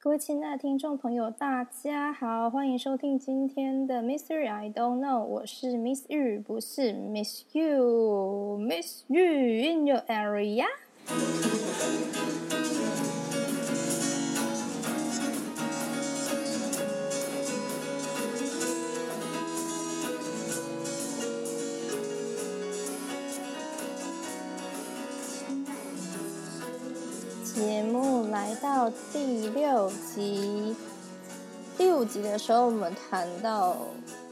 [0.00, 10.66] 各位亲爱的听众朋友，大家好，欢迎收听今天的 Mystery I Don't Know，我是 Miss Yu，不是 Miss You，Miss you in your area。
[28.60, 30.74] 到第六集，
[31.76, 33.76] 第五集的时候，我们谈到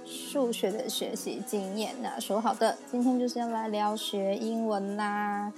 [0.04, 1.94] 数学的学习经验。
[2.02, 5.52] 那说好的，今天就是要来聊学英文啦。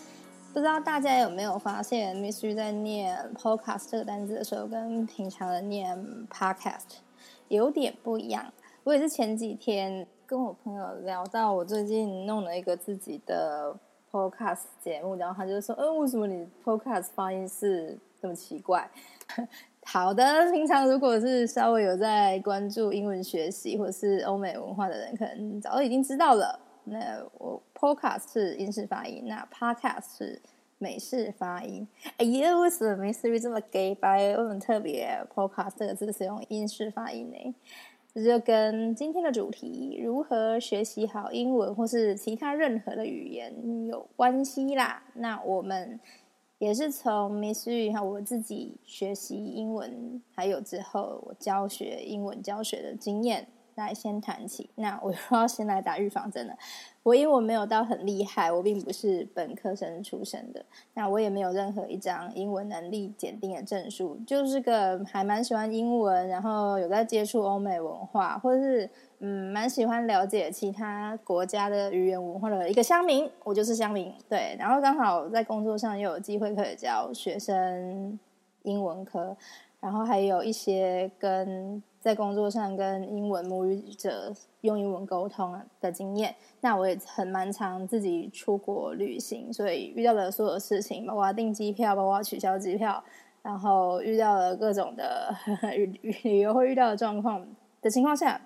[0.53, 5.99] 不知道大家有没有发现，Miss 在念 podcast 这个单词的时候，跟平常的念
[6.31, 6.99] podcast
[7.49, 8.53] 有点不一样。
[8.85, 13.75] 我也是前几天跟我朋友聊到，我最近弄了一个自己的。
[14.11, 18.89] Podcast 节目，然后他就说：“嗯，为什么你 Podcast 发音是这么奇怪？”
[19.85, 26.61] 好的，平常如果是稍微有在关注英文学习或是欧美文化的人，可能早已经知道了。
[26.85, 30.41] 那我 Podcast 是英式发音，那 Podcast 是
[30.79, 31.87] 美式发音。
[32.19, 34.29] 哎呀，为什么美式音这么 gay 白？
[34.29, 37.55] 为什么特别 Podcast 这个字是用英式发音呢？
[38.15, 43.53] 这就跟今天的主题如何学习好英文或是其他任何的语言
[43.87, 45.03] 有关系啦。
[45.15, 46.01] 那我们
[46.59, 53.47] 也是从 Miss Yu 和我自己学习英文，还有之后我教学英文教学的经验。
[53.79, 56.55] 来先谈起，那我又要先来打预防针了。
[57.03, 60.63] 我因为我没有到很厉害，我并不是本科生出身的，
[60.93, 68.91] 那我也没有任何一张英文能力检定的证书，就是个还蛮喜欢英文，然后有在接触欧美文化，或者是
[69.21, 73.31] 嗯蛮喜欢了解其他国家的语言文化的一个乡民。
[73.43, 74.55] 我就是乡民，对。
[74.59, 78.19] 然后刚好在工作上又有机会可以教学生
[78.65, 79.35] 英文科，
[79.81, 81.83] 然后还有一些跟。
[82.01, 93.03] 在工作上跟英文母语者用英文沟通的经验，那我也很蛮常自己出国旅行，所以遇到的所有事情，包括订机票，包括取消机票，
[93.43, 95.35] 然后遇到了各种的
[95.75, 95.87] 旅
[96.23, 97.45] 旅游会遇到的状况
[97.83, 98.41] 的情况下，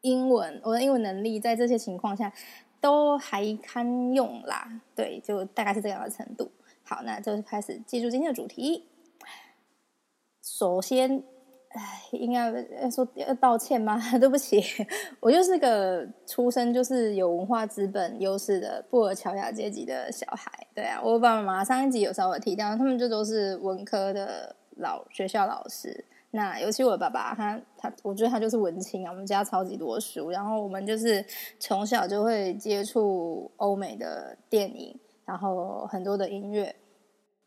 [0.00, 2.32] 英文我的英文能力在这些情况下
[2.80, 4.80] 都还堪用啦。
[4.96, 6.50] 对，就大概是这样的程度。
[6.82, 8.86] 好，那就是开始记住今天的主题。
[10.42, 11.22] 首先。
[11.74, 12.50] 唉，应该
[12.82, 13.98] 要说要道歉吗？
[14.20, 14.62] 对不起，
[15.20, 20.50] 我就是个出生就是有文化资本优势的布尔乔亚阶级的小孩。
[20.74, 26.04] 对啊，我爸爸妈妈上一集有稍微提到，他们就都是文科的老学校老师。
[26.30, 29.10] 那尤其我爸爸，他他，我觉得他就是文青啊。
[29.10, 31.24] 我们家超级多书，然后我们就是
[31.58, 36.74] 从小就会接触欧美的电影，然后很多的音乐。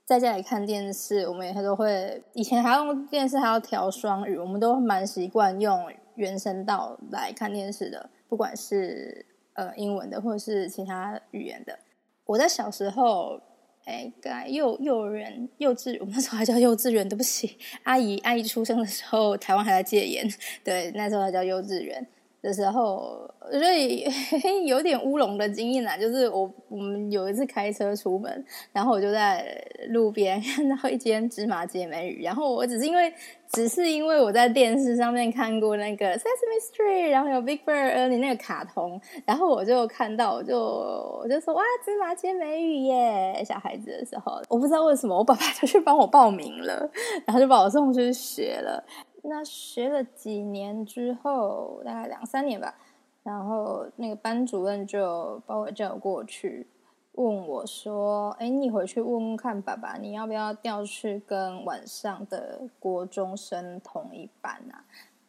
[0.06, 2.22] 在家里看电视，我们也都会。
[2.34, 11.80] 以前还用电视还要调双语，我们都蛮习惯用原声道来看电视的，不管是呃英文的或者是其他语言的。
[12.26, 13.42] 我在小时候，
[13.86, 20.24] 哎，该幼幼儿园、幼稚，我们那时候还叫幼稚园，对不起， 阿姨阿姨出生的时候，台湾还在戒严，
[20.64, 22.08] 对，那时候还叫幼稚园。
[22.46, 24.06] 的时候，所以
[24.66, 25.98] 有点乌龙的经验啦。
[25.98, 29.44] 就是我我们有一次开车出门，然后我就在
[29.90, 33.12] 路边 看到一间芝麻街美语，然后我只是因为
[33.52, 43.44] 只是因为我在电视上面看过那个 Sesame Street，然后有 Big Bird 你那个卡通，然后我就看到，我就我就说哇，芝麻街美语耶！
[43.44, 46.90] 小孩子的时候，我不知道为什么，我爸爸就去帮我报名了，
[47.26, 48.84] 然后就把我送去学了。
[49.28, 52.76] 那学了几年之后，大概两三年吧，
[53.24, 56.68] 然后那个班主任就把我叫过去，
[57.14, 64.86] 问我说：“哎，你回去问问看爸爸，你要不要调去跟晚上的国中生同一班啊？”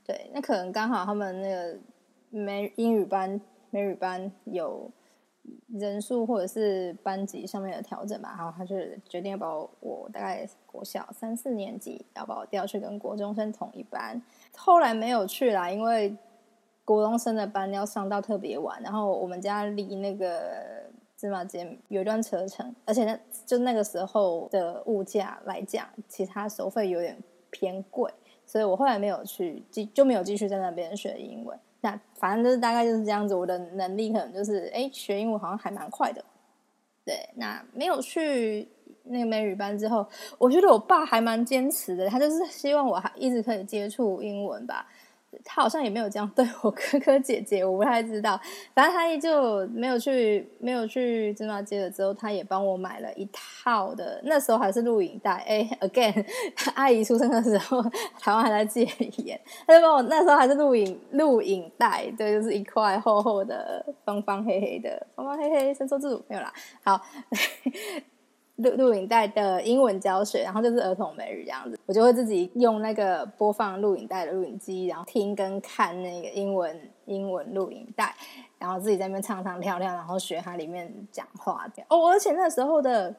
[0.07, 1.79] 对，那可能刚好他们那个
[2.31, 3.41] 美英语班、
[3.71, 4.91] 美语班有。
[5.69, 8.77] 人数或者是班级上面的调整吧，然后他就
[9.09, 9.49] 决定要把
[9.81, 14.21] 我大概国小三四年级要把我调去跟国中生同一班。
[14.57, 16.17] 后来没有去啦，因为
[16.85, 20.85] 国中生的班要上到特别晚，然后我们家离那个
[21.17, 27.17] 芝麻街有一段车程，而且呢，就那个时候的物价来讲，其他收费有点
[27.51, 28.11] 偏贵，
[28.45, 31.59] 所以我后来没有去继就没有继续在那边学英文。
[31.87, 36.25] 那反正就是大概就是这样子，我的能力可能就是，哎，学英文好像还蛮快的。
[37.05, 38.67] 对，那没有去
[39.05, 40.05] 那个美语班之后，
[40.37, 44.85] 我觉得我爸还蛮坚持的，他就是希望我还一直可以接触英文吧。
[45.45, 48.41] 他好像也没有这样对我哥哥姐姐，我不太知道。
[48.75, 55.33] 反正他依旧没有去，没有去芝麻街了之后，他也帮我买了一套的，那时候还是录影带。
[55.47, 56.25] 哎，again，
[56.75, 57.83] 阿姨出生的时候，
[58.21, 58.85] 台湾还在戒
[59.25, 66.53] 严，他就帮我那时候还是录影录影带，对，就是一块厚厚的方方黑黑的，方方黑黑，伸缩自如没有啦。
[66.83, 67.01] 好。
[68.57, 78.15] 录录影带的英文教学，然后就是儿童美语这样子，我就会自己用那个播放录影带的录影机，然后听跟看那个英文英文录影带，
[78.59, 81.67] 然后自己在那边唱唱跳跳，然后学它里面讲话。
[81.89, 83.15] 哦，而且那时候的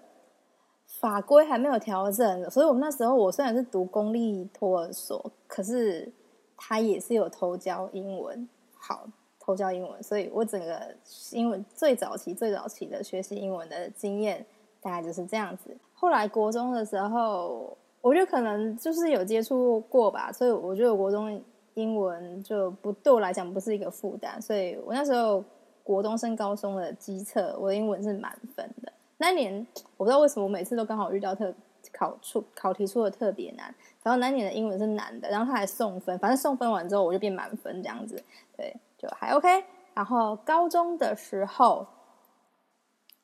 [0.87, 6.11] 法规还没有调整，所以我们那时候我虽然是读公立托儿所，可是
[6.57, 9.07] 他也是有偷教英文，好
[9.39, 10.95] 偷教英文，所以我整个
[11.31, 14.43] 英文最早期最早期的学习英文的经验。
[14.81, 15.75] 大概就是这样子。
[15.93, 21.41] 后来国中的时候，我觉得可能就是有接触过吧，所以我觉得国中
[21.73, 24.41] 英文就不对我来讲不是一个负担。
[24.41, 25.43] 所以我那时候
[25.83, 28.93] 国中升高中的机测，我的英文是满分的。
[29.17, 29.65] 那年
[29.97, 31.53] 我不知道为什么，我每次都刚好遇到特
[31.91, 33.73] 考出考题出的特别难，
[34.03, 38.23] 然后那年的英文是难的，然后他还送分，反正送分完之后我就变满分这样子，
[38.55, 39.63] 对，就还 OK。
[39.95, 41.87] 然后高中的时候。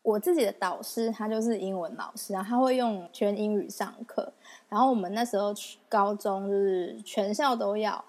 [0.03, 4.31] 我自己的导师他就是英文老师，然后他会用全英语上课。
[4.69, 5.53] 然后我们那时候
[5.87, 8.03] 高中就是全校都要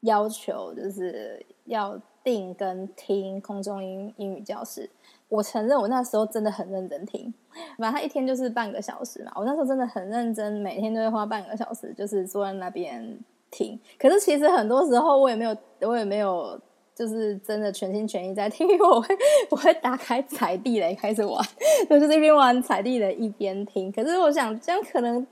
[0.00, 4.90] 要求，就是要订跟听空中英英语教室。
[5.28, 7.32] 我承认我那时候真的很认真听，
[7.78, 9.30] 反正他一天就是半个小时嘛。
[9.36, 13.16] 我那时候真的很认真，每天都会花半个小时，就是坐在那边
[13.52, 13.78] 听。
[13.96, 16.60] 可是其实很多时候我也没有，我也没有。
[17.00, 19.16] 就是真的全心全意在听，因为我会
[19.48, 21.42] 我会打开踩地雷开始玩，
[21.88, 23.90] 就是一边玩踩地雷一边听。
[23.90, 25.26] 可是我想这样可能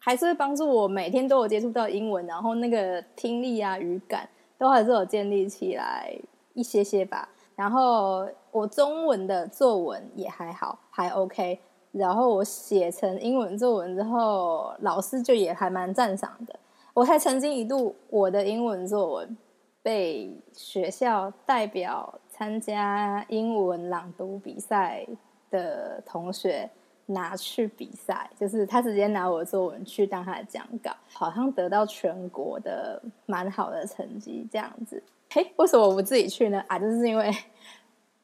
[0.00, 6.10] 还是会帮助我每天都有接触到英文，然后那个听力啊语感都还是有建立起来
[6.54, 7.28] 一些些吧。
[7.54, 11.60] 然后我中文的作文也还好，还 OK。
[11.92, 16.58] 然后我写成英文作文之后，老师就也还蛮赞赏的。
[16.94, 19.36] 我还曾经一度我的英文作文。
[19.82, 25.06] 被学校代表参加英文朗读比赛
[25.50, 26.68] 的同学
[27.06, 35.02] 拿去比赛，就是他直接拿我的作文去当他的讲稿，好像得到全国的蛮好的成绩这样子。
[35.30, 36.62] 嘿，为什么我不自己去呢？
[36.68, 37.30] 啊，就是因为。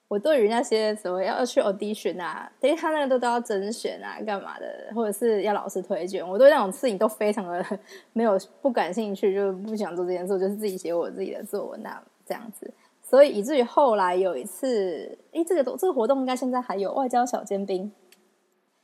[0.09, 7.65] 我对于那些什么要去 audition 啊，因为他那个都都要甄选啊，干嘛的，或者是要老师推荐，我对那种事情都非常的
[8.13, 12.73] 没有不感兴趣，就不想做这件事，就是自己写我自己的作文那这样子。
[13.03, 17.93] 所以以至于后来有一次，诶，这个这个活动应该现在还有外交小尖兵，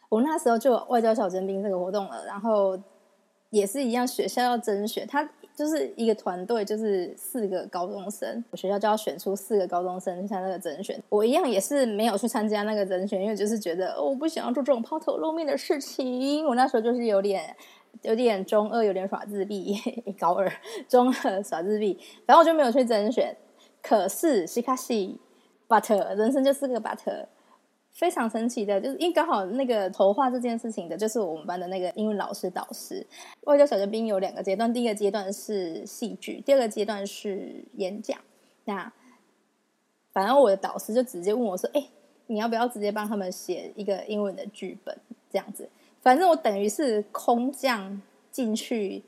[0.08, 2.76] 我那时候就有外交小尖兵这个活动了，然后
[3.50, 5.28] 也是一样，学校要甄选他。
[5.54, 11.00] 就是一个团队，就是四个高中生，我学校就要选出四个高中生去参加那个甄选。
[11.08, 16.46] 我一样也是没有去参加那个甄选，因为就是觉得我不想要做这种抛头露面的事情。
[16.46, 17.54] 我那时候就是有点
[18.02, 19.76] 有点中二，有点耍自闭，
[20.18, 20.50] 高二
[20.88, 23.36] 中二耍自闭，然后我就没有去甄选。
[23.82, 25.20] 可是西卡西
[25.68, 27.26] ，but 人生就是个 but。
[27.92, 33.06] 非常神奇的，就是因为刚好那个筹划这件事情的，就是我们班的那个英文老师导师。
[33.42, 38.18] 外教小尖兵有两个阶段，第一个阶段是戏剧，第二个阶段是演讲。
[38.64, 38.90] 那
[40.12, 41.86] 反正我的导师就直接问我说：“哎，
[42.28, 44.98] 你要不要直接帮他们写一个英文的剧本？
[45.30, 45.68] 这样子，
[46.00, 48.00] 反正我等于是空降
[48.30, 49.02] 进去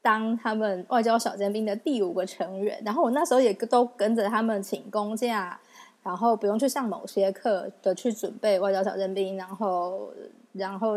[0.00, 2.82] 当他们外交小尖兵的第五个成员。
[2.84, 5.60] 然后我那时候也都跟着他们请公假。”
[6.06, 10.08] 然后不用去上某些课的去准备外交小尖兵，然后
[10.52, 10.94] 然后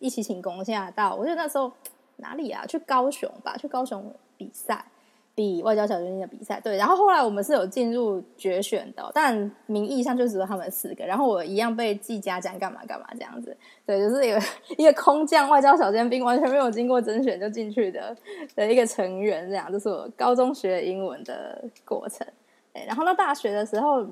[0.00, 1.70] 一起请功下到，我觉得那时候
[2.16, 2.66] 哪里啊？
[2.66, 4.84] 去高雄吧，去高雄比赛，
[5.32, 6.58] 比外交小尖兵的比赛。
[6.58, 13.56] 对，然后后来我们是有进入决选的，但名义上就只有他们四个，然后我一样被记家奖，干嘛干嘛这样子。
[13.86, 14.42] 对，就是一个
[14.76, 18.16] 一个空降外交小尖兵，完全没有经过甄选就进去的
[18.56, 22.26] 的一个成员，这样就是我高中学英文的过程。
[22.72, 24.04] 对，然后到大学的时候。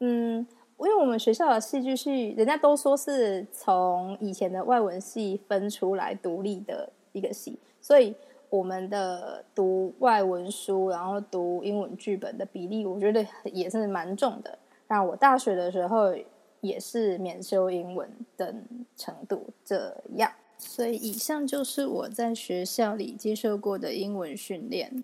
[0.00, 0.46] 嗯，
[0.78, 8.14] 因为我们学校的戏剧系，人家都说是从以前的外文系分出来独立的一个系，所以
[8.48, 14.58] 我们的读外文书，然后读英文剧本的比例，我觉得也是蛮重的。
[14.86, 16.14] 那我大学的时候
[16.60, 18.64] 也是免修英文等
[18.96, 25.02] 程度这样，所以以上就是我在学校里接受过的英文训练。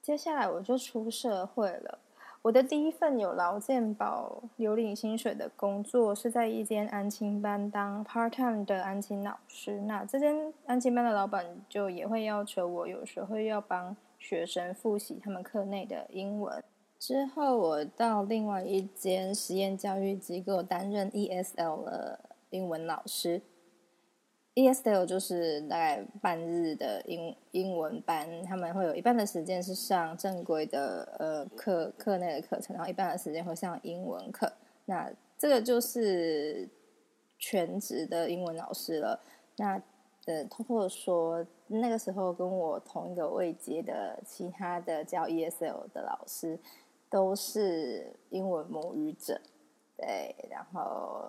[0.00, 1.98] 接下来我就出社会了。
[2.42, 9.80] 我的第一份有劳健保、有领薪水的工作是在一间安亲班当 part time 的安亲老师。
[9.80, 16.62] 那这间安亲班的老板就也会要求我，有时候要帮学生复习他们课内的英文。
[16.98, 23.42] 之后，我到另外一间实验教育机构担任 ESL 的英文老师。
[24.58, 34.52] ESL 就是大概半日的英英文班，他们会有一半的时间是上正规的呃课课内的课程，然后一半的时间会上英文课。
[34.86, 36.68] 那这个就是
[37.38, 39.20] 全职的英文老师了。
[39.56, 39.80] 那
[40.26, 46.58] 呃，偷偷的说，那个时候跟我同一个位阶的其他的教 ESL 的老师。
[47.10, 49.40] 都是英文母语者，
[49.96, 51.26] 对，然后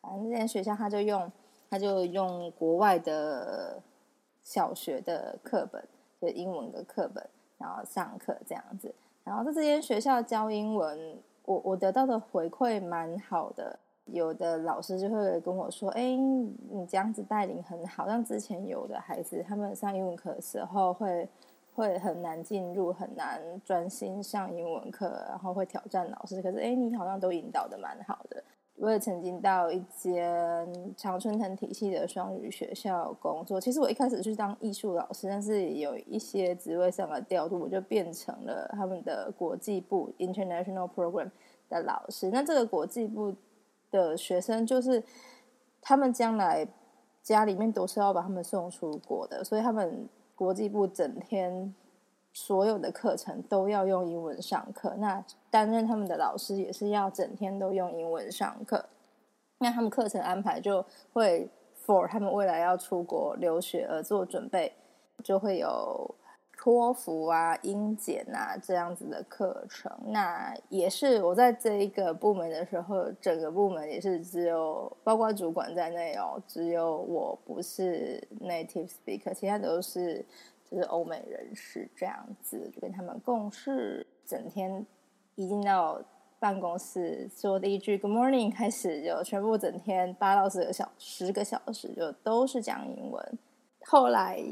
[0.00, 1.30] 反正这间学校他就用
[1.72, 3.80] 他就用国外的
[4.44, 5.82] 小学的课本，
[6.20, 7.26] 就英文的课本，
[7.56, 8.94] 然后上课这样子。
[9.24, 21.26] 然后在这间学校教英文，我我得到的回馈蛮好的，有的老师就会跟我说：“哎，你这样子带领很好。”像之前有的孩子，他们上英文课的时候会。
[21.74, 26.42] 会很难进入，很难专心上英文课，然后会挑战老师。
[26.42, 28.44] 可是，哎，你好像都引导的蛮好的。
[28.76, 33.60] 我也曾经到一间常春藤体系的双语学校工作。
[33.60, 41.30] 其实我一开始是当艺术老师，但是有一些职位上的调度，我就变成了他们的国际部 （International Program）
[41.68, 42.30] 的老师。
[42.30, 43.34] 那这个国际部
[43.90, 45.02] 的学生，就是
[45.80, 46.66] 他们将来
[47.22, 50.08] 家里面都是要把他们送出国的，所以他们。
[50.34, 51.72] 国际部整天
[52.34, 58.86] 所有的课程都要用英文上课，那担任他们的老师也是要整天都用英文上课。
[59.58, 61.48] 那他们课程安排就会
[61.84, 64.72] for 他们未来要出国留学而做准备，
[65.22, 66.14] 就会有
[66.56, 69.92] 托福啊、英检啊这样子的课程。
[70.06, 80.24] 那也是我在这一个部门的时候，整个部门也是只有包括主管在内哦，只有我不是 native speaker，其他都是。
[80.72, 84.86] 就是欧美人士这样子，就跟他们共事，整天
[85.34, 86.00] 一进到
[86.40, 93.38] 办公室说第一句 Good morning 开始，就全部整天八到十个小十个小时就都是讲英文。
[93.84, 94.42] 后来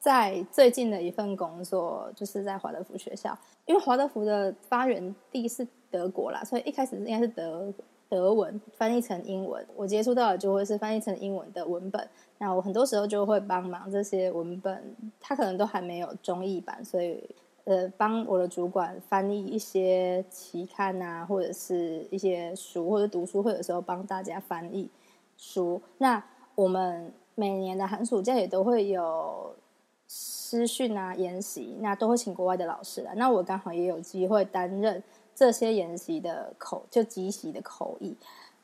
[0.00, 7.72] 在最近的一份工作，就是在华德福学校，因为华德福的发源地是德国啦，所以一开始应该是德。
[8.08, 12.08] 德文翻译成英文，我接触到的就会是翻译成英文的文本。
[12.38, 17.22] 那我很多时候就会帮忙这些文本，它可能都还没有中译版，所以
[17.64, 24.88] 呃，帮我的主管翻译一些期刊啊，或者是一些书，或者读书会的时候帮大家翻译
[25.36, 25.82] 书。
[25.98, 26.24] 那
[26.54, 29.54] 我们每年的寒暑假也都会有
[30.08, 33.14] 师训啊、研习，那都会请国外的老师来。
[33.16, 35.02] 那我刚好也有机会担任。
[35.38, 38.16] 这些研习的口就即习的口译，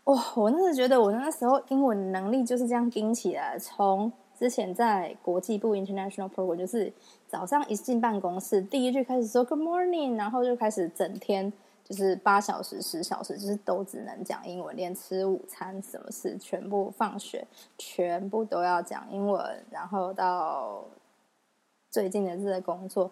[0.04, 0.20] 哇！
[0.34, 3.56] 我那时觉得我那时候英文能力就是这样顶起来。
[3.56, 6.92] 从之前在国际部 International Program，就是
[7.28, 11.52] 早上一进办公室，第一句开始说 Good morning，然后就开始整天
[11.84, 17.46] 就是八小时、十小时，就是都只能讲英文，连吃午餐什么事，全部放学
[17.78, 19.64] 全部都要讲英文。
[19.70, 20.82] 然后到
[21.92, 23.08] 最近的这个工作。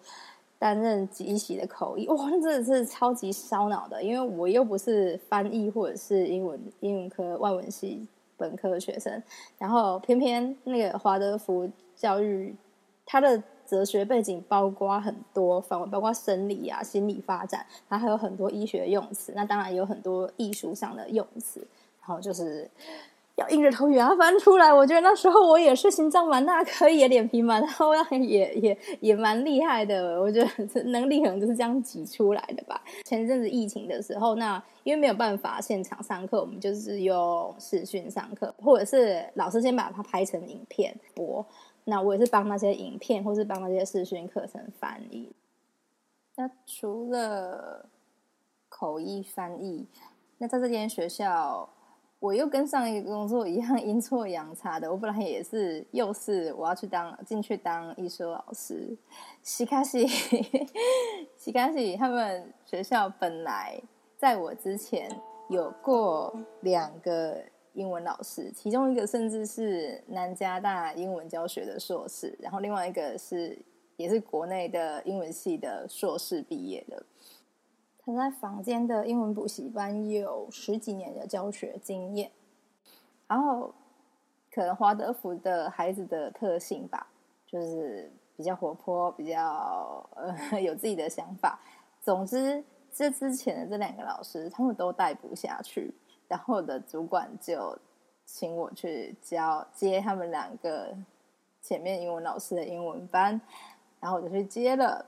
[0.62, 4.00] 担任即席的口译，哇，那真的是超级烧脑的。
[4.00, 9.20] 因为我又不是翻译或者是英文英文科外文系本科的学生，
[9.58, 12.54] 然后偏偏那个华德福教育，
[13.04, 21.66] 它的哲学背景包括很多范围，包括生理啊、心理发展，它还有很多医学用词，那当然有很多艺术上的用词，
[22.00, 22.70] 然后就是。
[23.36, 30.20] 要硬着头皮要翻出来，我觉得那时候我也是心脏蛮大，可以脸皮蛮厚，也也也蛮厉害的。
[30.20, 32.82] 我觉得能力可能就是这样挤出来的吧。
[33.04, 41.44] 前阵子疫情的时候，那因为没有办法现场上课，我们就是用视讯上课，或者是老师先把它拍成影片播。
[41.84, 45.32] 那我也是帮那些影片，或是帮那些视讯课程翻译。
[46.36, 47.86] 那除了
[48.68, 49.86] 口译翻译，
[50.36, 51.66] 那在这间学校。
[52.22, 58.96] 我又跟上一个工作一样 阴错阳差的，我本来也是又是我要去当进去当艺术老师，
[59.42, 60.06] 西卡西
[61.36, 63.76] 西卡西他们学校本来
[64.16, 65.10] 在我之前
[65.48, 73.58] 有过两个英文老师，其中一个甚至是南加大英文教学的硕士，然后另外一个是
[73.96, 77.04] 也是国内的英文系的硕士毕业的。
[78.04, 82.30] 他在房间的英文补习班有十几年的教学经验，
[83.28, 83.72] 然后
[84.52, 87.06] 可能华德福的孩子的特性吧，
[87.46, 91.60] 就是比较活泼，比较呃 有自己的想法。
[92.00, 95.94] 总之，这之前的这两个老师他们都带不下去，
[96.26, 97.78] 然后我的主管就
[98.26, 100.92] 请我去教接他们两个
[101.60, 103.40] 前面英文老师的英文班，
[104.00, 105.06] 然后我就去接了。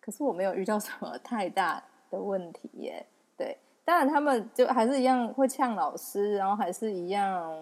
[0.00, 1.80] 可是我没有遇到什么太大
[2.12, 3.04] 的问题耶。
[3.36, 7.52] 对，当然他们就还是一样会呛老师，然后还是一样，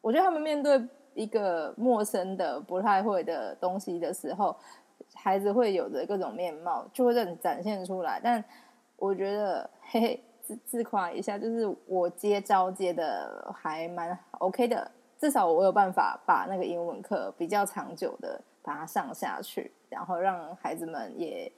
[0.00, 0.80] 我觉得他们面对
[1.14, 4.54] 一个陌生的、不太会的东西的时候，
[5.14, 8.20] 孩子会有着各种面貌就会展展现出来。
[8.22, 8.44] 但
[8.96, 14.88] 我觉得，嘿嘿，自自夸一下，就是我接招接的还蛮 OK 的。
[15.16, 21.50] 至少我有办法把那个英文课比较长久的把它上下去，然后让孩子们也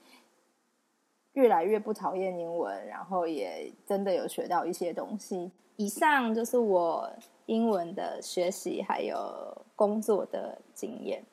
[1.37, 5.51] 越来越不讨厌英文，然后也真的有学到一些东西。
[5.75, 7.07] 以上就是我
[7.45, 9.15] 英文的学习还有
[9.75, 11.23] 工作的经验。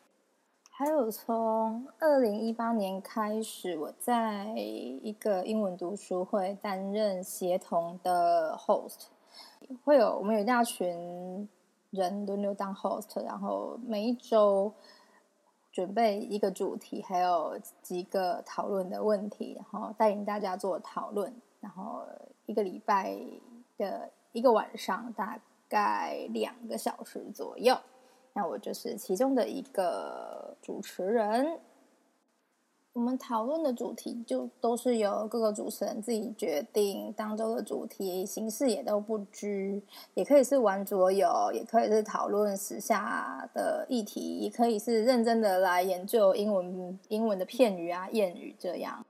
[0.70, 9.06] 还有从二零一八年开始，我在一个英文读书会担任协同的 host，
[9.84, 11.48] 会有我们有一大群。
[11.96, 14.74] 人轮流当 host，然后每一周
[15.74, 21.34] 准备一个主题，还有几个讨论的问题，然后带领大家做讨论。
[21.60, 22.06] 然后
[22.46, 23.18] 一个礼拜
[23.76, 25.36] 的一个晚上，大
[25.68, 27.76] 概两个小时左右。
[28.32, 31.58] 那我就是其中的一个主持人。
[32.94, 39.82] 我们讨论的主题就都是由各个主持人自己决定，当周的主题形式也都不拘，
[40.14, 49.04] 也可以是玩桌游，也可以是讨论时下的议题，也可以是认真的来研究英文英文的片语啊谚语这样。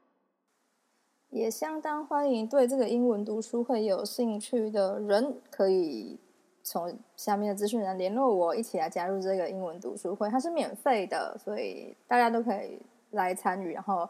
[1.29, 6.19] 也相当欢迎对这个英文读书会有兴趣的人，可以
[6.63, 10.31] 从下面的资讯栏联络我，一起来加入这个英文读书会。
[10.31, 12.81] 它是免费的，所以大家都可以。
[13.15, 14.09] 来参与，然后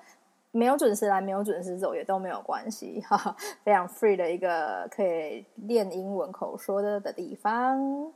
[0.50, 8.12] 没有准时来，没有准时走也都没有关系，哈哈，非常 free 的一个可以练英文口说的的地方。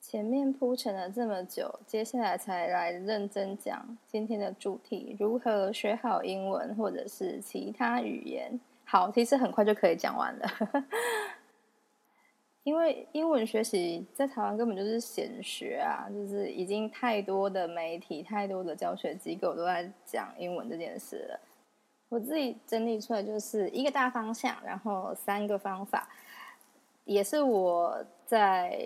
[0.00, 8.58] 前面铺陈了这么久，接下来才来认真讲今天的主题：如何学好英文或者是其他语言。
[8.84, 10.48] 好，其实很快就可以讲完了。
[12.68, 21.40] 因为英文学习在台湾根本就是显学啊，就是已经太多的媒体、太多的教学机构都在讲英文这件事了。
[22.10, 26.06] 我自己整理出来就是一个大方向，然后三个方法，
[27.06, 28.78] 也是我在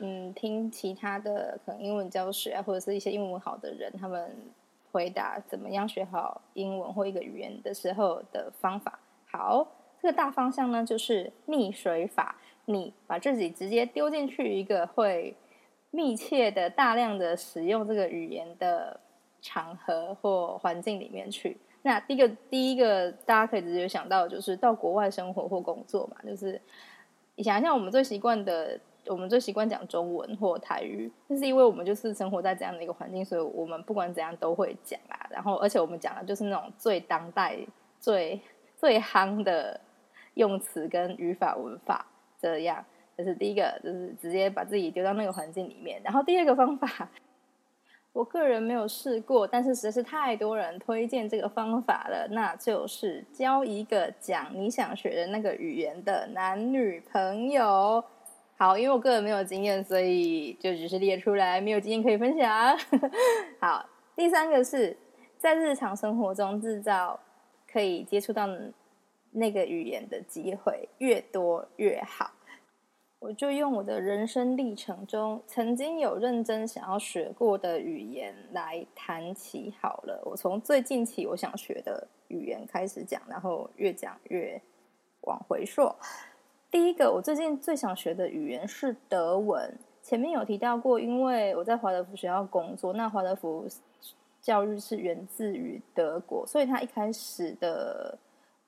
[0.00, 4.28] 嗯听其他的可能英文教学啊，或者是一些英文好的人他们
[4.90, 8.98] 回答怎么样学好英文或一个语言的时候的方法。
[9.30, 9.64] 好，
[10.02, 12.34] 这个大方向呢就是溺水法。
[12.72, 15.36] 你把自己直接丢进去一个会
[15.90, 18.98] 密切的、大量的使用这个语言的
[19.42, 21.56] 场合或环境里面去。
[21.82, 26.16] 那第一个，第一个大家可以直接想到就是到国外生活或工作嘛。
[26.22, 26.60] 就是
[27.36, 35.26] 你想一下，我们最习惯的，我们最习惯讲中文或台语，那是因为我们就是生活在这样的一个环境，所以我们不管怎样都会讲啊。
[35.30, 37.56] 然后，而且我们讲的就是那种最当代、
[37.98, 38.38] 最
[38.76, 39.80] 最夯的
[40.34, 42.06] 用词跟语法文法。
[42.40, 42.84] 这样，
[43.16, 46.00] 这是第一个，就是直接把自己丢到那个环境里面。
[46.02, 47.08] 然后第二个方法，
[48.12, 58.02] 我个人没有试过，但是实在是太多人推荐这个方法了，那就是交一个讲你想学的那个语言的男女朋友。
[58.56, 62.76] 好，因为我个人没有经验，所以就只是列出来，没有经验可以分享。
[63.60, 64.96] 好，第三个是
[65.38, 67.20] 在日常生活中制造
[67.70, 68.48] 可以接触到。
[69.32, 72.32] 那个语言的机会越多越好，
[73.20, 80.20] 我就用我的人生历程中曾经有认真想要学过的语言来谈起好了。
[80.24, 84.60] 我从最近起我想学的语言开始讲，然后越讲越
[85.20, 85.94] 往回溯。
[86.68, 89.78] 第一个，我最近最想学的语言是德文。
[90.02, 93.68] 前面有提到过，因为我在华德福学校工作，那华德福
[94.40, 98.18] 教育是源自于德国，所以他一开始的。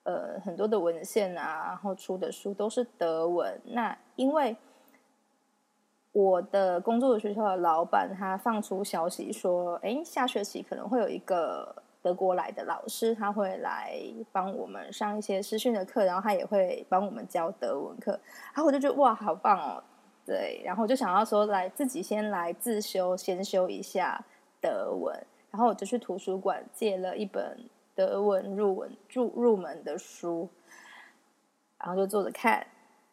[0.03, 3.59] 呃，很多的文献啊，然后出的书都是德文。
[3.63, 4.55] 那因为
[6.11, 13.97] 我的工作的学校的老板他放出消息说，哎，下学期可能会有一个德国来的老师，他会来
[14.31, 18.11] 帮我们上一些师训的课，然后他也会帮我们教德文课。
[18.53, 19.81] 然后我就觉得哇，好棒哦！
[20.25, 24.23] 对，然后我就想要说，来自己先来自修，先修一下
[24.59, 25.17] 德文。
[25.49, 27.57] 然后我就去图书馆借了一本。
[27.95, 30.49] 德文入文入入门的书，
[31.77, 32.65] 然后就坐着看，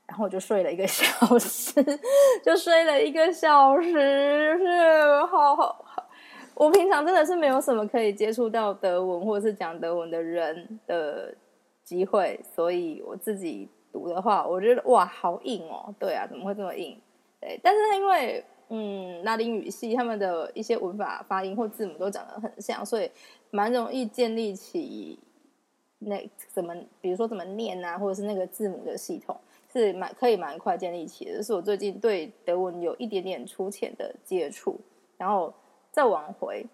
[0.06, 1.82] 然后我就睡了一个小时，
[2.44, 6.08] 就睡了一个小时，是好好好。
[6.54, 11.34] 我平常真的是没有什么可以接触到德文或者是讲德文的人的
[11.82, 15.94] 机会，所以我自己读的话，我觉得哇，好硬哦。
[15.98, 17.00] 对啊，怎么会这么硬？
[17.40, 18.44] 对，但是因为。
[18.72, 23.10] 嗯，拉丁语系他们的一些文法、发音或字母都长得很像，所以
[23.50, 25.18] 蛮容易建立起
[25.98, 29.38] 那怎么，比如说怎么念啊，或者是那个字母的系统，
[29.72, 31.42] 是蛮可以蛮快建立起的。
[31.42, 34.80] 是我最近对德文有一点点粗浅的接触，
[35.18, 35.52] 然后
[35.90, 36.64] 再往回，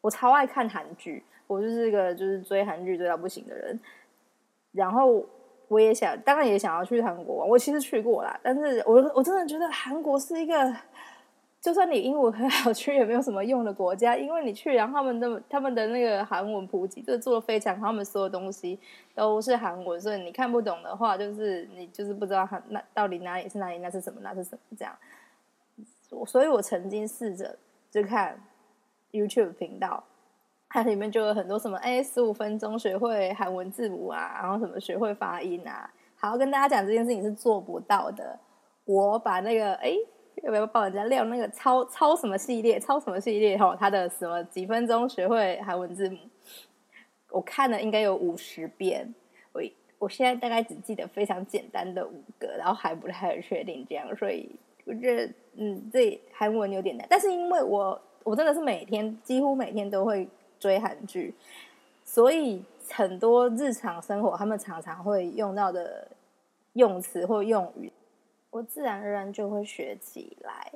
[0.00, 3.80] 我超爱看韩剧，我就是一个就是追韩剧追到不行的人。
[4.72, 5.24] 然后
[5.68, 7.48] 我也想，当然也想要去韩国玩。
[7.48, 10.76] 我其实去过啦，但是我我真的觉得韩国是一个。
[11.66, 18.78] 就算你英文很好，去也没有什么用的国家，因为你去，然后他们的他们的那个韩文普及，就做的非常好，他们所有东西
[19.16, 24.96] 都是韩文，所以你看不懂的话，就是你就是不知道它那到底哪里是哪里，那是什么，那是什么这样。
[26.24, 27.58] 所以我曾经试着
[27.90, 28.40] 就看
[29.10, 30.04] YouTube 频道，
[30.68, 35.92] 它里面就有很多什么哎，十五分钟学会韩文字母啊，然后什么学会发音啊。
[36.14, 38.38] 好，跟大家讲这件事情是做不到的。
[38.84, 39.96] 我把那个哎。
[40.42, 42.78] 要不要帮人家亮那个超超什么系列？
[42.78, 43.56] 超什么系列？
[43.56, 46.18] 哈，他的什么几分钟学会韩文字母？
[47.30, 49.12] 我看了应该有五十遍。
[49.52, 49.62] 我
[49.98, 54.48] 我现在大概只记得非常简单的五个，然后还不太确定这样，所以
[54.84, 57.06] 我觉得嗯，这韩文有点难。
[57.08, 60.28] 但是因为我我真的是每天几乎每天都会
[60.60, 61.34] 追韩剧，
[62.04, 66.06] 所以很多日常生活他们常常会用到的
[66.74, 67.90] 用词或用语。
[68.56, 70.72] 我自然而然就会学起来。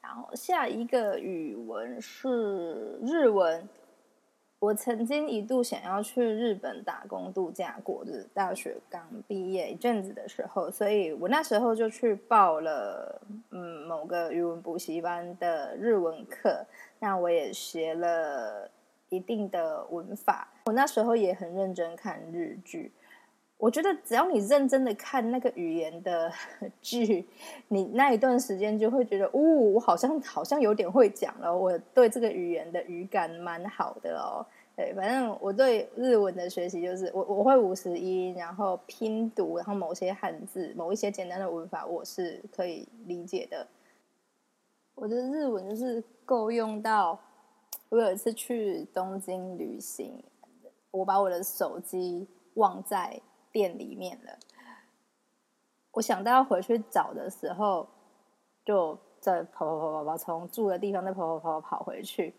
[0.00, 3.68] 然后下一个语文是日文。
[4.60, 13.18] 我曾经一度想要去日本打工度假过，就是大学刚毕业一阵子的时候，所以我那时候就去报了
[13.50, 16.64] 嗯某个语文补习班的日文课。
[16.98, 18.70] 那我也学了
[19.08, 20.46] 一定的文法。
[20.66, 22.92] 我那时候也很认真看日剧。
[23.60, 26.32] 我觉得只要你认真的看那个语言的
[26.80, 27.28] 剧，
[27.68, 31.54] 你那一段时间就会觉得，哦，我好像好像有点会讲了。
[31.54, 34.40] 我对这个语言的语感蛮好的哦。
[34.74, 43.66] 对，反正我对日文的学习就是，我我会五十音，然后拼读，然后某些汉字，某一些简单的文法，我是可以理解的。
[44.94, 47.20] 我的日文就是够用到，
[47.90, 50.24] 我有一次去东京旅行，
[50.90, 53.20] 我把我的手机忘在。
[53.52, 54.38] 店里面了，
[55.92, 57.88] 我想到要回去找的时候，
[58.64, 62.34] 就在跑跑跑跑跑，从住的地方再跑跑跑跑回去，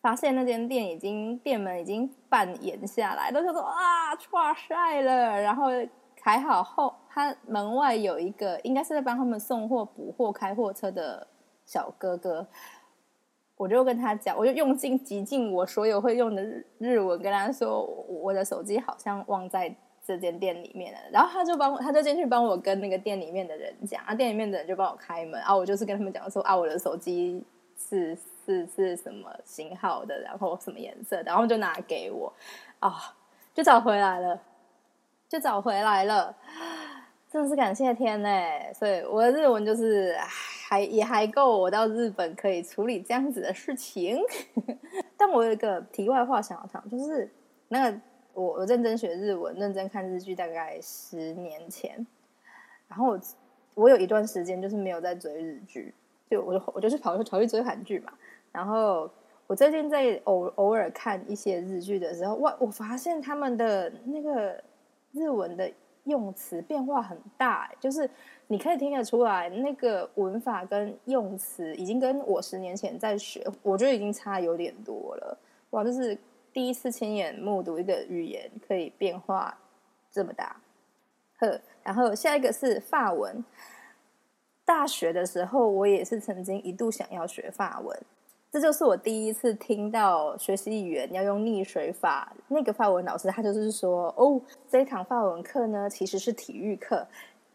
[0.00, 5.40] 发现那间店已经店门已经半掩下来，都想说啊，错晒了。
[5.40, 5.66] 然后
[6.22, 11.26] 还好后，他门外有一个应该是在帮他们送货补货开货车的
[11.66, 12.46] 小哥哥，
[13.56, 19.76] 我就跟他讲，我就用尽极尽我所有会用的日日文跟他说，我的手机好像忘在。
[20.06, 27.42] 这间店里面的，然后他就帮我，他就进去帮我跟那个店里面的人讲，啊，店里面的人就帮我开门，啊，我就是跟他们讲说，啊，我的手机
[27.78, 28.14] 是
[28.44, 32.30] 是是什么型号的，然后什么颜色的，然后就拿给我，
[32.80, 32.92] 啊，
[33.54, 34.38] 就找回来了，
[35.26, 36.36] 就找回来了，
[37.32, 38.28] 真的是感谢天呢，
[38.74, 44.18] 所以我的日文就是还也还够我到日本可以处理这样子的事情，
[45.16, 47.32] 但我有一个题外话想要讲，就是
[47.68, 47.98] 那个。
[48.34, 52.06] 我我认真学日文，认真看日剧，大概十年前。
[52.88, 53.20] 然后我
[53.74, 55.94] 我有一段时间就是没有在追日剧，
[56.28, 58.12] 就我就我就是跑去跑去追韩剧嘛。
[58.52, 59.10] 然后
[59.46, 64.62] 我最近在偶偶尔看一些日剧的时候，哇，我发现他们的那个
[65.12, 65.70] 日文的
[66.04, 68.08] 用词变化很大，就是
[68.48, 75.38] 你可以听得出来，那个文法跟用词已经跟我十年前在学，我觉得已经差有点多了。
[75.70, 76.18] 哇，就是。
[76.54, 79.58] 第一次亲眼目睹一个语言可以变化
[80.12, 80.56] 这么大，
[81.40, 83.44] 呵，然后下一个是法文。
[84.64, 88.00] 大学的时候，我也是曾经一度想要学法文，
[88.50, 92.32] 这就是我第一次听到学习语言要用逆水法。
[92.46, 97.06] 那个法文老师他就是说：“哦，这一堂法文课呢，其实是体育课，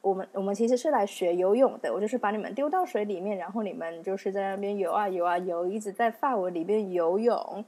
[0.01, 1.91] 我们我们其实是来学游泳的。
[1.91, 7.65] 我就是把你们丢到水里面，然后你们就是在那边游啊游啊游，一直在法文里面游泳。”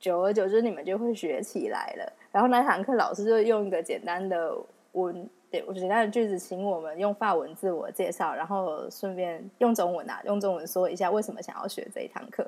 [0.00, 2.12] 久而久之，你们就会学起来了。
[2.32, 4.56] 然后那堂课老师就用一个简单的
[4.92, 12.44] 文，对，简单的句子，请我们用法文自我介绍，然后顺便用中文啊，用中文说一下为什么想要学这一堂课。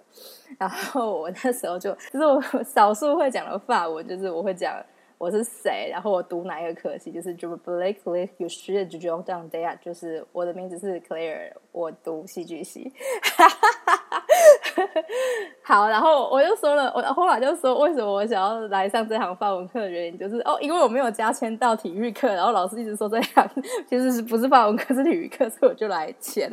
[0.58, 4.82] 然后我那时候就，就是我少数会讲的法文，就是我会讲。
[5.18, 5.88] 我是谁？
[5.88, 7.12] 然后我读哪一个科系？
[7.12, 12.92] 就是 Joe Blakely，有需要就 Joe Down Day 就是我的名字是 Claire，我读戏剧系。
[15.62, 23.50] 好，然后我就说了，我后来就说，为什么我想要来上这堂法文课的原因，就是哦，因为我没有加签到体育课，然后老师一直说这样
[23.88, 26.50] 其实是不是法文课是体育课，所以我就来签。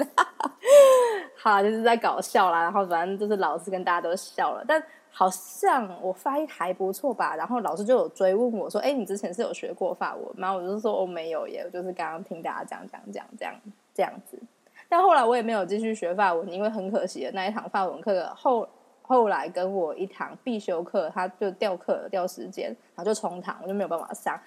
[1.38, 4.82] 好，就是在搞笑啦，然后反正就是老师跟大家都笑了，但。
[5.12, 7.36] 好像我发音还不错吧。
[7.36, 13.54] 然后老师就有追问我说：“哎，你之前是有学过法文吗？”我就说：“我没有耶，我就是刚刚听大家讲讲讲这样
[13.94, 14.40] 这样子。”
[14.89, 18.67] 但后来我也没有继续学法文，因为很可惜的那一堂法文课后
[19.04, 24.39] 后来跟我一堂必修课，他就掉课掉时间，然后就重堂，我就没有办法上。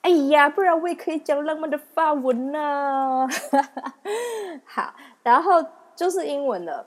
[0.00, 3.26] 哎呀，不然我也可以讲浪漫的法文呢。
[4.64, 6.86] 好，然后就是英文了。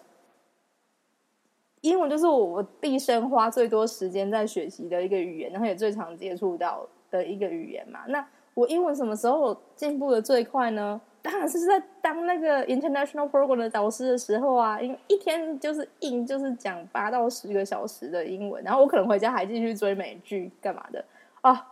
[1.81, 8.01] 英文就是我我毕生花最多时间在学习的一个语言，然后也最常接触到的一个语言嘛。
[8.07, 10.99] 那我英文什么时候进步的最快呢？
[11.29, 21.03] 当然是在当那个 international program 的导师的时候啊，因一天就是硬就是讲八到十个小时的英文，然后我可能回家还继续追美剧干嘛的
[21.41, 21.67] 啊，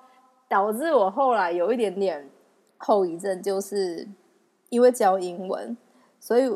[0.49, 2.29] 导致我后来有一点点
[2.77, 4.05] 后遗症，就是
[4.69, 5.77] 因为教英文，
[6.19, 6.51] 所以。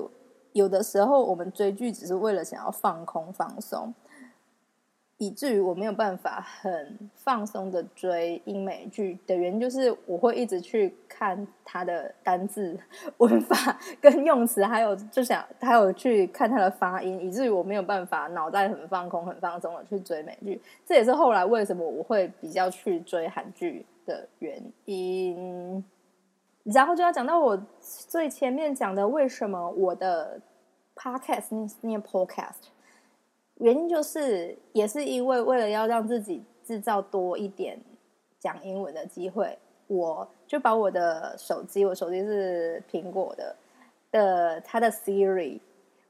[0.53, 3.93] 有的时候，我们追剧只是为了想要放空、放松，
[5.19, 12.79] 以至于我没有办法很放松的追英美剧的原因，就是我会一直去看它的单字、
[13.17, 20.61] 文法跟用词，还有就想还有去看它的发音，以至于我没有办法脑袋很放空、很放松的去追美剧。
[20.85, 25.83] 这也是后来为什么我会比较去追韩剧的原因。
[26.63, 30.39] 然后就要讲到我最前面讲的，为什么我的
[30.95, 32.67] podcast 念念 podcast，
[33.59, 37.79] 原因就是也是因为为了要让自己制造多一点
[38.39, 43.55] 讲英文的机会，我就把我的手机，我手机是苹果的
[44.11, 45.59] 的它的 Siri，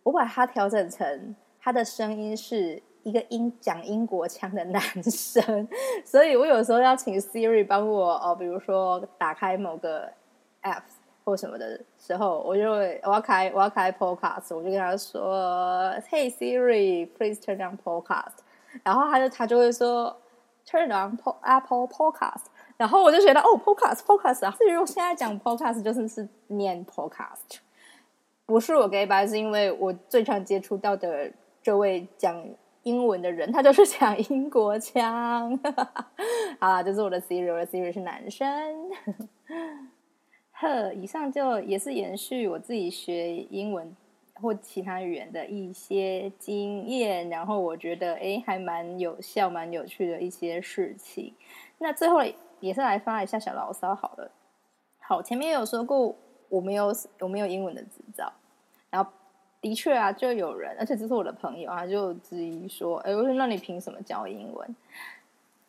[0.03, 5.67] 我把它调整成它的声音是一个英讲英国腔的男生，
[6.03, 10.09] 所以我有时候要请 Siri 帮我哦，比如说打开某个。
[10.61, 10.81] app
[11.29, 18.39] 或什么的时候，我就会我要开我要开 podcast，我就跟他说：“Hey Siri，please turn on podcast。”
[18.83, 20.15] 然后他就他就会说
[20.65, 22.45] ：“Turn on Apple Podcast。”
[22.77, 24.55] 然后我就觉得哦，podcast，podcast 啊！
[24.57, 27.59] 至于我现在讲 podcast，就是是念 podcast，
[28.45, 31.29] 不是我给白，是因为我最常接触到的
[31.61, 32.43] 这位讲
[32.83, 35.59] 英文的人，他就是讲英国腔。
[36.59, 38.47] 啊，这是我的 Siri，我的 Siri 是男生。
[40.61, 43.95] 呵，以上就也是延续我自己学英文
[44.33, 51.33] 或其他语言的一些经验，然后我觉得哎，还蛮有效、蛮有趣的一些事情。
[51.77, 52.17] 那最后
[52.59, 54.29] 也是来发一下小牢骚，好了。
[54.99, 56.13] 好，前面有说过
[56.49, 58.29] 我没有我没有英文的执照，
[58.89, 59.09] 然后
[59.61, 64.75] 的确啊，就有人，而且这是我的朋友啊，就质疑说，哎，我说那你凭什么教英文？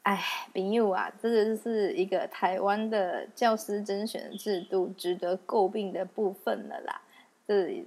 [0.03, 0.19] 哎，
[0.55, 7.03] 朋友啊，这个是一个台湾的教师甄选制度值得诟病的部分了啦。
[7.47, 7.85] 这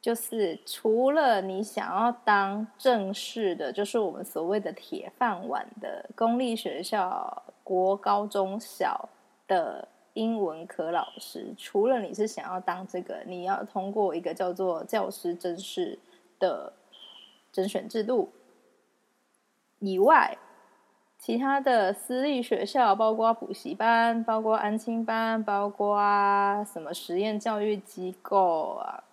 [0.00, 9.08] 就是除了你想要当正式的，就是我们所谓的铁饭碗的公立学校国高中小
[9.46, 15.96] 的英文科老师，除了你是想要当这个，你要通过一个叫做教师甄试
[16.40, 16.72] 的
[17.52, 18.32] 甄选制度
[19.78, 20.36] 以外。
[21.28, 25.98] 其他的私立学校，包括补习班，包括安亲班，包括
[26.64, 29.04] 什么实验教育机构啊，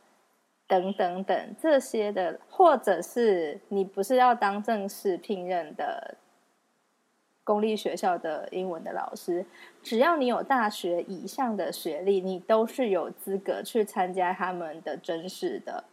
[0.65, 6.15] 等等等这些的，或者是你不是要当正式聘任的
[7.43, 9.45] 公立学校的英文的老师，
[9.83, 15.83] 只要你有大学以上的学历，你都是有资格去参加他们的甄试的。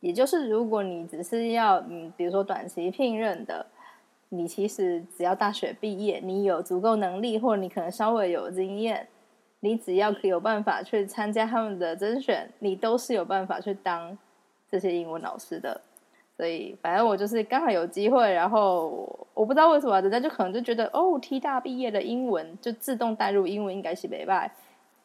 [0.00, 3.66] 也就是，如果你只是要嗯，比如说短期聘任的。
[4.36, 9.06] 你其实只要大学毕业，你有足够能力，或者你可能稍微有经验，
[9.60, 14.16] 你只要可有办法去参加他们的甄选，你都是有办法去当
[14.70, 15.80] 这些英文老师的。
[16.36, 24.50] 所以，反正我就是刚好有机会，然后我不知道为什么，人家就可能就觉得哦，T 大毕业的英文就自动带入英文应该是北外，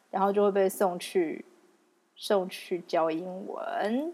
[0.09, 1.45] 然后就会被送去
[2.15, 4.11] 送去教英文。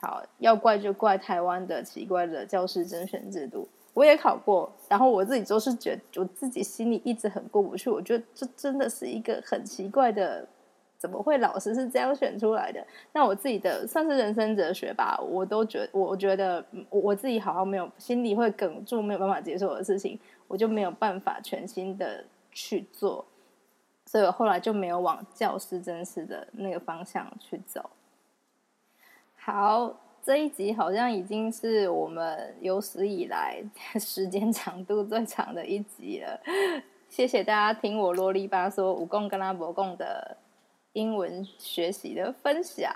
[0.00, 3.68] 好，要怪就怪台湾的奇怪的教师甄选制度。
[3.94, 7.90] 我也考过，然后我自己就是觉，我自己心里一直很过不去。
[7.90, 10.46] 我觉得这真的是一个很奇怪的，
[10.96, 12.86] 怎么会老师是这样选出来的？
[13.12, 23.24] 那我自己的算是人生哲学吧，我都觉我觉得我自己好像没有心里会哽住，没有办法接受的事情，我就没有办法全心的去做，
[24.06, 27.90] 所以我后来就没有往教师真实的那个方向去走。
[29.34, 29.96] 好。
[30.24, 33.62] 这一集好像已经是我们有史以来
[33.98, 36.40] 时间长度最长的一集了。
[37.08, 40.36] 谢谢大家听我啰里吧嗦、武功跟拉伯共的
[40.92, 42.92] 英文学习的分享。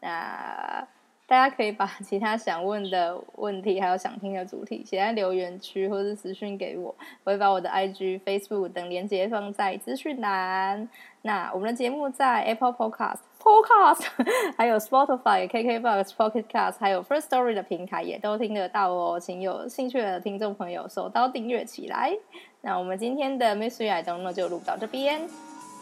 [0.00, 0.86] 那
[1.28, 10.88] 大家可以把其他想问的问题，还有想听的主题写在留言区，或是私讯给我，我会把我的 IG、Facebook 等连接放在资讯栏。
[11.22, 14.04] 那我们的节目在 Apple Podcast、Podcast，
[14.56, 22.16] 还有 Spotify、KKBox、Pocket Cast，还有 First Story 的平台也都听得到哦，请有兴趣的听众朋友手刀订阅起来。
[22.60, 25.20] 那我们今天的 Mystery I Don't Know 就录到这边。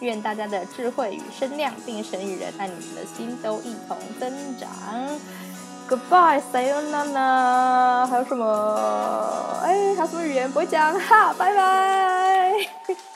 [0.01, 4.67] 愿大家的智慧与声量，并神与人，让你们的心都一同增长。
[5.87, 8.07] Goodbye，say you nana。
[8.07, 9.61] 还有什么？
[9.63, 10.99] 哎，还有什么语言不会讲？
[10.99, 13.10] 哈，拜拜。